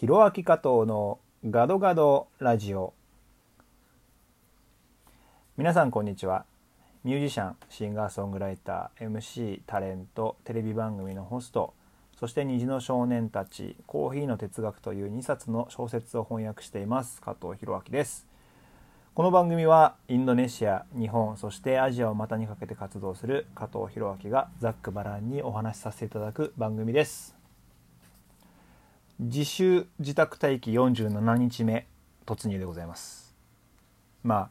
[0.00, 2.94] ひろあき加藤のガドガドラジオ。
[5.58, 6.46] 皆さんこんにちは。
[7.04, 11.74] ミュージシャンシンガーソングライター MC タレントテレビ番組のホスト
[12.18, 18.26] そして虹の少年たちコーヒーの哲学という2冊の小説を翻訳しています加藤弘明です。
[19.12, 27.39] この番組はインドネシア日本そしてアジアを股にかけて活動する加藤弘明がざっくばらんにお話しさせていただく番組です。
[29.22, 31.86] 自習自宅待機47日目
[32.24, 33.36] 突入でございます。
[34.24, 34.48] まあ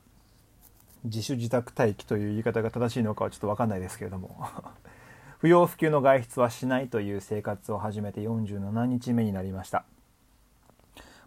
[1.04, 4.48] 自主自宅待機という言い方が正しいのかはちょっと分かんないですけれども。
[5.40, 9.86] 不要不急の外出はしないという生活を始めて47日目になりました。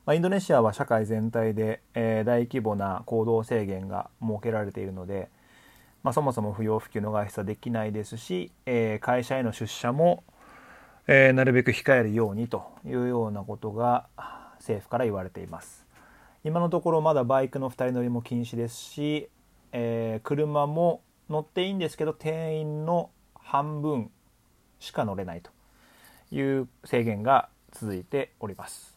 [0.07, 5.31] まあ、インドネシアは社会全体で、えー、大規模な行動制限が設けられているので、
[6.05, 10.23] まあ、そもそも不要不急の外出はできないですし、えー、会社への出社も、
[11.09, 14.07] えー、なるべく控えるようにというようなことが
[14.59, 15.85] 政府から言われています。
[16.45, 19.29] 今のところまだバイクの2人乗りも禁止ですし、
[19.73, 24.11] え車も乗っていいんですけど定員の半分
[24.79, 25.51] しか乗れないと
[26.31, 28.97] いう制限が続いております。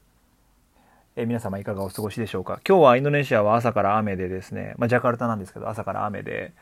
[1.15, 2.59] え皆様いかがお過ごしでしょうか？
[2.67, 6.53] 今日はインドネシアは朝から雨でですね、まあ、ジャカルタなんですけど朝から雨で。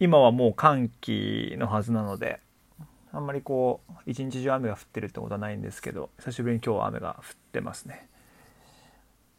[0.00, 2.40] 今はもう寒気のはずなので
[3.12, 8.08] あんまりこう一日中雨が降ってるってことはないんですけど久しぶりに今日は雨が降ってますね。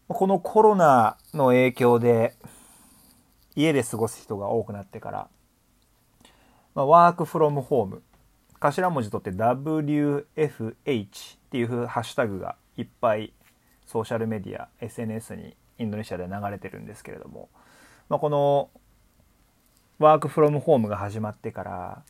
[0.08, 2.36] このコロナの影響で
[3.56, 5.28] 家で過ごす人が多くなってから、
[6.76, 8.02] まあ、ワークフロムホーム
[8.60, 13.34] 頭文字取って WFH っていうハッシュタグがいっぱい
[13.86, 17.50] ソーシャルメディア SNS にインドネシアで流れてるんですけれども、
[18.08, 18.70] まあ、この
[19.98, 22.04] ワークフロムホームが始まってから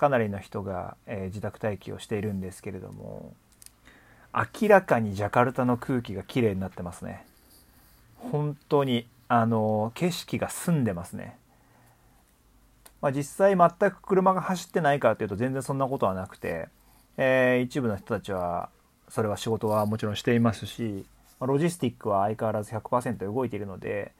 [0.00, 3.34] かなりの人が、えー、自宅待機をしているんですけれども
[4.32, 7.26] 明らかにジャカルタの空気が綺麗になってますね。
[8.16, 11.36] 本当にあの景色が澄んでますね、
[13.02, 16.68] まあ、実際全く車が走ってないかというと全然そんなことはなくて、
[17.16, 18.70] えー、一部の人たちは
[19.08, 21.04] それは仕事はもちろんしていますし
[21.40, 24.12] ロジスティックは相変わらず100%動いているので、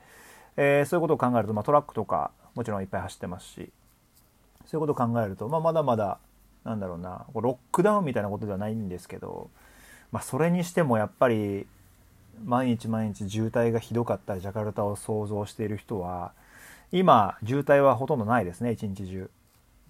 [0.56, 3.70] えー、そういうことを考えると、まあ、トラックとかもちろんいっぱい走ってますし
[4.70, 6.18] そういうことを考えると、まあ、まだまだ
[6.64, 9.50] なんだろうなロックダウンみたいなことではないんですけど、
[10.12, 11.66] まあ、それにしてもやっぱり
[12.44, 16.32] 毎日毎日渋滞がひどかったジャカルタを想像している人は
[16.92, 19.30] 今渋滞はほとんどないですね一日中、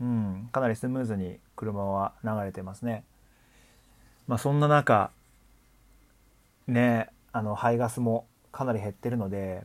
[0.01, 3.05] うん、かなりスムーズに車は流れてますね。
[4.27, 5.11] まあ、そんな中
[6.67, 9.63] ねあの排ガスもかなり減ってるので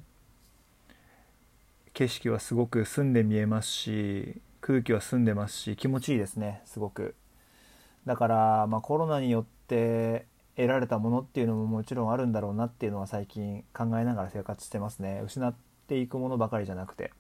[1.93, 7.13] 景色はすごく澄んで見えますし空気は澄んでますし気持ちいいですねすごく。
[8.07, 15.21] だから、まあ、コロナによって得られたものっていうのももちろんあるんだろうなっていうのは最近考えながら生活してますね。
[15.23, 15.53] 失っ
[15.87, 17.11] ていくものばかりじゃなくて。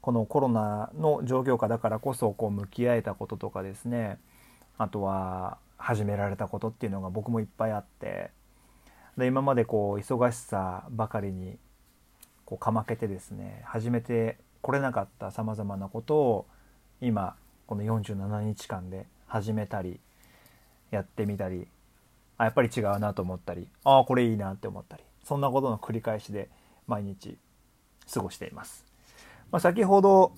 [0.00, 4.18] このコロナの状況下だからこそこう向き合えたこととかですね。
[4.78, 8.32] あとは始められたことっていうのが僕もいっぱいあって。
[9.16, 11.58] で今までこう忙しさばかりに
[12.44, 16.46] こうかまけてですね始めてこれなかったさまざまなことを
[17.00, 17.36] 今
[17.68, 20.00] この47日間で始めたり
[20.90, 21.68] やってみたり
[22.36, 26.48] あやっぱり違うなと思ったりああこれいいなって思ったりそんなことの繰り返しで
[26.88, 27.38] 毎日
[28.12, 28.84] 過ごしています。
[29.52, 30.32] まあ、先ほど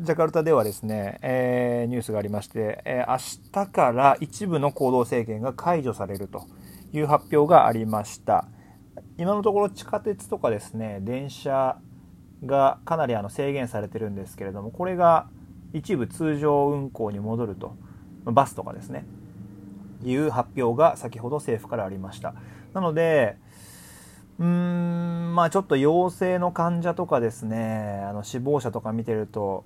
[0.00, 6.46] ジャカルタではですね、えー、ニュースがありまして、えー、明日から一部の行動制限が解除されると
[6.92, 8.48] いう発表がありました。
[9.16, 11.78] 今のところ地下鉄とかですね、電車
[12.44, 15.28] がかなりあの制限されてるんですけれども、これが
[15.72, 17.74] 一部通常運行に戻ると、
[18.24, 19.04] バスとかですね、
[20.04, 22.34] いう発表が先ほど政府からありました。
[22.74, 23.36] なので、
[24.38, 29.64] うーん、まあちょっと陽性の患者とかですね、あの死亡者とか見てると、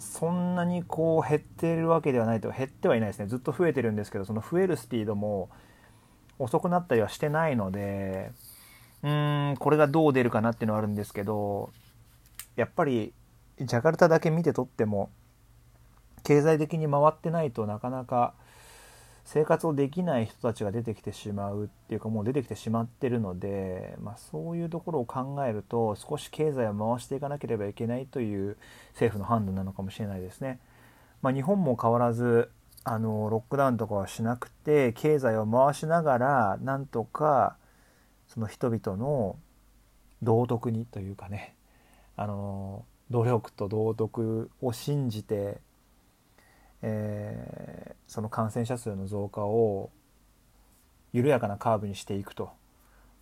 [0.00, 5.50] そんなにこう減ってるわけではないと減ってはいないですねずっと増えてるんですけどその増えるスピードも
[6.38, 8.32] 遅くなったりはしてないので
[9.02, 11.70] うーんこれがどう出るかなっていうのはあるんですけど
[12.56, 13.12] やっぱり
[13.58, 15.10] ジャカルタだけ見てとっても
[16.22, 18.34] 経済的に回ってないとなかなか
[19.24, 28.56] 生活をできない人たちが出てきてしまうっていうかもう出てきてしまってるので、まあ、そういうところを考えると少し経済を回していかなければいけないという
[28.92, 30.58] 政府の判断なのかもしれないですね。
[31.22, 32.50] まあ、日本も変わらず
[32.82, 37.56] あのロックダウンとかはしなくて経済を回しながらなんとか
[38.26, 39.36] その人々の
[40.22, 41.54] 道徳にというかね
[42.20, 45.58] あの努力と道徳を信じて
[46.82, 49.90] えー、その感染者数の増加を
[51.12, 52.50] 緩やかなカーブにしていくと。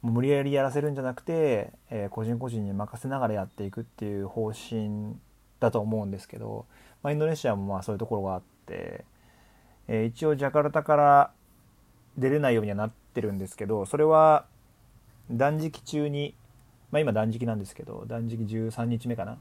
[0.00, 5.16] 無理やりやらせるんじゃなくて、えー、個人個人に任せながらやっていくっていう方針
[5.58, 6.66] だと思うんですけど、
[7.02, 9.04] まあ、インドネシアもまあそういうところがあって、
[9.88, 11.32] えー、一応ジャカルタから
[12.16, 14.44] 出れないようにはなってるんですけどそれは
[15.32, 16.36] 断食中に、
[16.90, 19.38] まあ、今断食なんですけど断食13日目かな。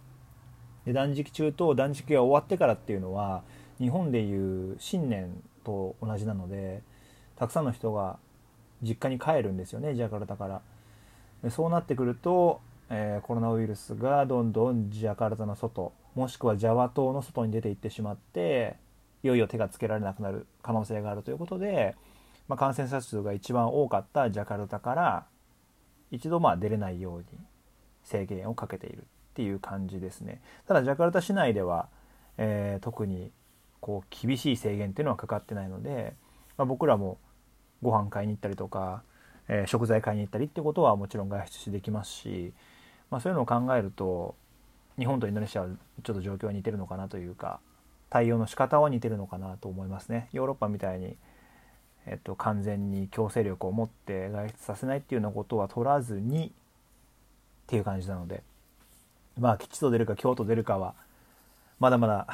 [0.86, 3.44] で断食中と断食が終わってからっていうのは
[3.78, 6.82] 日本でいう新年と同じなので
[7.36, 8.18] たくさんの人が
[8.82, 10.62] 実家に帰るんですよねジャカルタから。
[11.44, 18.78] でそうなってくると、えー、コロナウイルスがどんどんジャカルタの外もしくはジャワ島の外に出ていってしまって
[19.24, 21.96] いよいよ手がつけられなくなる可能性があるということで、
[22.48, 25.26] まあ、感染者数が一番多かったジャカルタから
[26.12, 27.26] 一度まあ出れないように
[28.04, 29.04] 制限をかけているっ
[29.36, 31.90] ていう感じですねただジャカルタ市内では、
[32.38, 33.32] えー、特に
[33.80, 36.14] こう厳しい制限っていうのはかかってないので、
[36.58, 37.18] まあ、僕らも
[37.82, 39.04] ご飯買いに行ったりとか、
[39.48, 42.54] えー、食材買いに行ったりってことはもちろん外出しできますし、
[43.12, 44.36] まあ、そういうのを考えると
[44.98, 45.68] 日本とインドネシアは
[46.04, 47.60] ちょっと状況は似てるのかなというか
[48.10, 50.30] 対応の仕方は似てるのかなと思いますね。
[50.32, 51.18] ヨーロッパみたいに
[52.10, 56.52] えっと、完全に強制力を持って外出させないっていうようなことは取らずにっ
[57.68, 58.44] ていう感じなので
[59.38, 60.96] まあ吉と出るか京と出るかは
[61.80, 62.28] まだまだ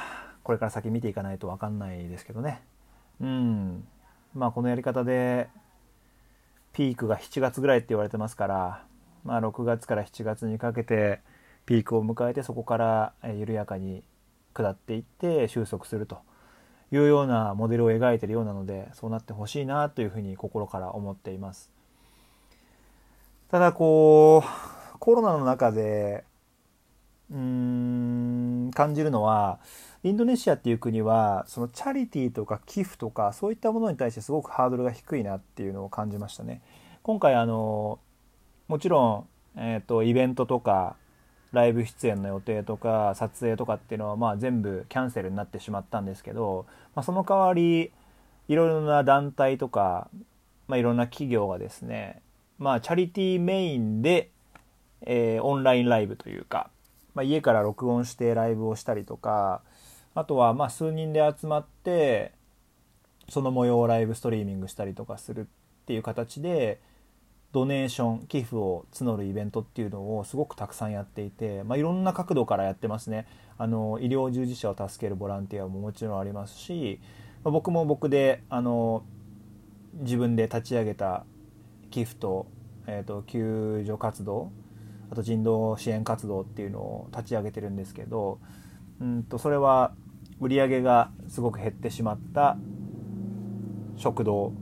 [0.44, 2.62] これから先見ていかないと分かんないですけどね
[3.20, 3.84] うん
[4.34, 5.48] まあこのやり方で
[6.72, 8.84] ピークが7月ぐらいって言われてますから
[9.24, 11.20] まあ6月から7月にかけて
[11.66, 14.04] ピークを迎えてそこから緩やかに
[14.52, 16.18] 下っていって収束すると。
[16.94, 21.70] いうようなモデルを描いているようなのでそうなってほしいなというふうに心から思っています。
[23.50, 26.24] ただこうコロナの中で
[27.30, 29.58] うーん感じるのは
[30.02, 36.62] インドネシアっていう国はそのチャリティーとか寄付とかそういったものに対してすごくハードルが低いなっていうのを感じましたね。
[37.02, 37.98] 今回あの
[38.68, 39.26] もちろ
[39.56, 40.96] ん、えーとイベントとか
[41.54, 47.92] ライブ出演の予定とか撮影とかっていうのはまあ全部キャンセルになってしまったんですけど、まあ、その代わり
[48.48, 50.08] いろいろな団体とか、
[50.68, 52.20] まあ、いろんな企業がですね、
[52.58, 54.30] まあ、チャリティーメインで、
[55.02, 56.70] えー、オンラインライブというか、
[57.14, 59.62] まあ、家から録音してライブをしたりとか
[60.14, 62.32] あとはまあ数人で集まって
[63.28, 65.44] その模様をライブストリーミングしたりとかするっ
[65.86, 66.80] ていう形で、
[67.54, 73.28] ドネーション寄付を募るイベントっていうのをすごくたくさんやっていて、まあ、いろんな角度からやってますね。
[73.56, 76.98] あの医療従事者を助けるボランティアももちろんありますし、
[77.44, 79.04] まあ、僕も僕であの
[80.00, 81.24] 自分で立ち上げた
[81.92, 82.48] 寄付と,、
[82.88, 84.50] えーと、救助活動
[85.12, 88.40] あと人道支援活動っていうのを立ち上げてるんですけど
[89.00, 89.94] うんとそれは
[90.40, 92.56] 売り上げがすごく減ってしまった
[93.96, 94.52] 食堂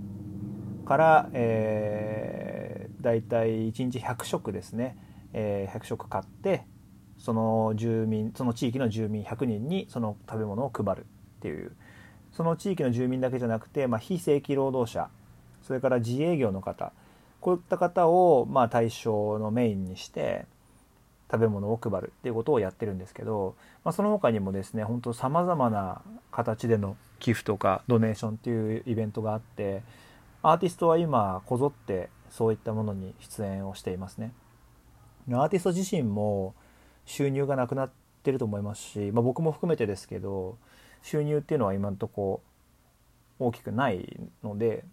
[0.84, 2.61] から、えー
[3.02, 4.96] 大体1日100食ですね、
[5.32, 6.64] えー、100食買って
[7.18, 11.04] その住民その地域の住民100人にその食べ物を配るっ
[11.40, 11.72] ていう。
[12.32, 15.10] その地域の住民だけじゃなくて、まあ、非正規労働者
[15.62, 16.92] それから自営業の方。
[17.40, 20.46] こういった方をまあ対象のメインにして
[21.28, 29.82] 食べ物を配るっていうことをやってるんですけど、まあ、その他にもですね本当さまざまな形での寄付とかドネーションっていうイベントがあって
[30.42, 34.32] アーティストは今こぞってそういったものに出演をしていますね。
[35.30, 36.54] アーティスト自身も
[37.04, 37.90] 収入がなくなっ
[38.22, 40.56] てると思いますし、まあ、僕も含めてですけど
[41.02, 42.42] 収入っていうのは今んとこ
[43.38, 44.84] 大きくないので、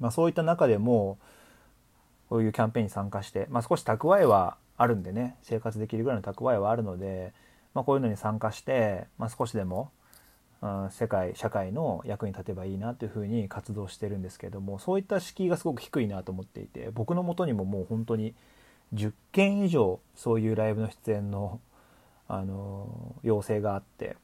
[0.00, 1.18] まあ、そういった中でも
[2.28, 7.32] こういうキャンペーンに参加して、まあ、少し蓄えはあるんでね生活できるぐらいの蓄えはあるので、
[7.72, 9.90] まあ、こういうのに参加して、まあ、少しでも
[10.90, 18.34] 世界社会の役に立てばいいなというふうに活動してるんですけどもそういった敷居がすごく低いなと思っていて僕のもとにももう本当に
[18.94, 21.60] 10件以上そういうライブの出演の
[22.28, 24.16] あの要請があって、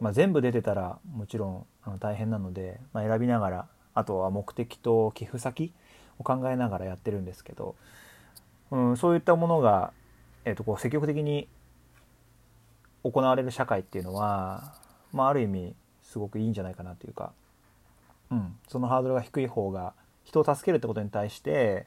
[0.00, 5.70] まあ、全部出てたらもちろんあの大変なので、まあ、選びながらあとは目的と寄付先
[6.18, 7.74] を考えながらやってるんですけど、
[8.70, 9.92] うん、そういったものが、
[10.46, 11.46] えー、とこう積極的に
[13.04, 14.74] 行われる社会っていうのは
[15.12, 17.32] まあ、ある意味すごくいいんじゃないかなというか、
[18.30, 19.92] うん、そのハードルが低い方が
[20.24, 21.86] 人を助けるってことに対して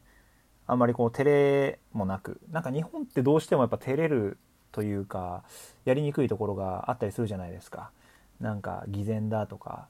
[0.67, 2.39] あんまりこう照れもなく。
[2.51, 4.37] なんか日本ってどうしてもやっぱ照れる
[4.71, 5.43] というか
[5.85, 7.91] やりにくいところがあったりするじゃないですか。
[8.39, 9.87] なんか偽善だとか。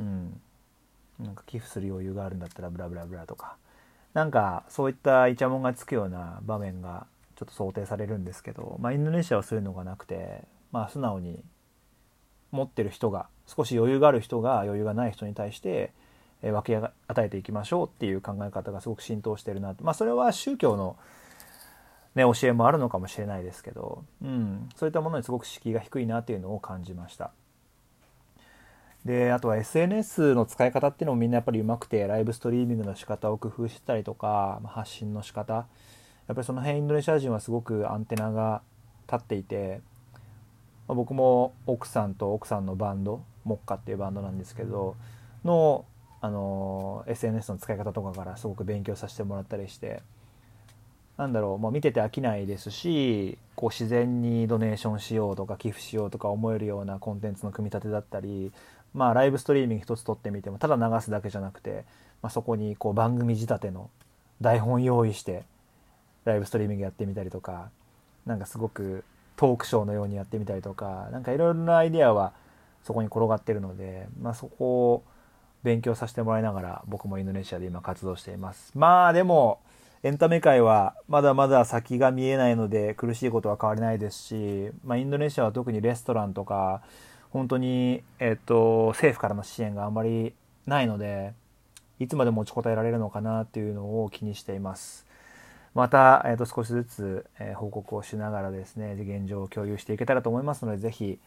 [0.00, 0.40] うん。
[1.18, 3.56] なんか寄付する余裕があるんだったらブラブラブラとか。
[4.14, 7.06] なんかそういったイチャモンがつくような場面が
[7.36, 10.42] ちょっと想定されるんですけど、まあ、インドネシアはそういうのがなくて、
[10.72, 11.42] まあ、素直に
[12.50, 15.92] 持ってる人が少し余裕がある人が余裕がない人に対して
[16.42, 16.92] 分け与
[17.24, 20.96] えていきましょうっていう考え方がすごく浸透してるなまあそれは宗教の、
[22.14, 27.30] ね、教えもあるのかもしれないですけど、うん、そういったものにすごく敷居が低いなっていうのを感じました。
[29.04, 35.66] であとは SNS の使い方っていうのもみんなやっぱりうまくてライブストリーミングの仕方を工夫してたりとかま発信の仕方。
[36.26, 38.62] やっぱりその辺インドネシア人はすごくアンテナが
[39.06, 39.80] 立っていて、
[40.88, 44.96] まあ、僕も奥さんと奥さんのバンドモッカっていうバンドなんですけど
[45.44, 45.84] の
[46.20, 50.02] あの SNS の使い方とかからすごく勉強させてもらったりして
[51.18, 58.52] なんだろう、まあ、見てて飽きないですしこう自然にドネーションしようとか寄付しようとか思えるようなコンテンツの組み立てだったり
[58.92, 61.84] まあライブストリーミング一つ撮ってみてもただ流すだけじゃなくて、
[62.22, 63.90] まあ、そこにこう番組仕立ての
[64.40, 65.44] 台本用意して
[66.24, 67.70] ライブストリーミングやってみたりとか
[68.26, 69.04] なんかすごく
[69.36, 72.32] トークショーのようにやってみたりとか何かいろいろなアイデアは
[72.84, 75.04] そこに転がってるので、まあ、そこを
[75.62, 79.60] 勉強させてもらいながら僕もインドネシアで今活動していますまあでも
[80.02, 86.82] エンタメ界はまだまだ先が見えないので苦しいことは変わりないですし、まあ、インドネシアは特にレストランとか
[87.30, 90.34] 本当に、えっと、政府からの支援があんまり
[90.66, 91.34] ないので、
[91.98, 95.05] いつまで持ちこたえられるのかなっていうのを気にしています。
[95.76, 101.18] また、えっと、少しずつ、え、報告をしながらですね、現状を共有していけたらと思いますので、ぜひ、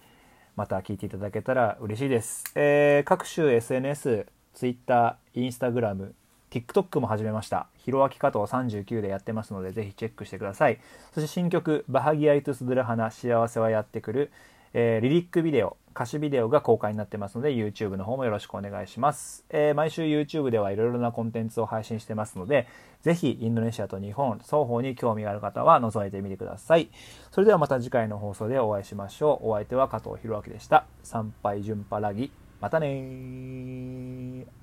[0.56, 2.46] また聞いていただけたら嬉しいです。
[2.56, 4.25] えー、各種 SNS、
[4.56, 6.13] Twitter、Instagram、
[6.50, 7.68] TikTok も始めました。
[7.77, 10.79] ひろあき加藤39でやってますので、ぜひチェックしてください。
[11.13, 14.32] そして新曲、バハギアイトスドラハナ、幸せはやってくる、
[14.74, 22.67] えー、リリックビデオ、歌詞ビデオが公開になってますので YouTube の方もよろしくお願いします、えー、毎週 YouTube ではいろいろなコンテンツを配信してますので
[23.01, 26.89] ぜひインドネシアと日本双方に興味がある方は覗いてみてください。
[27.31, 29.50] それではまた次回の放送でお会いしましょう。
[29.50, 30.86] お相手は加藤弘明でした。
[31.03, 32.31] 参拝順パラギ。
[32.60, 34.59] またね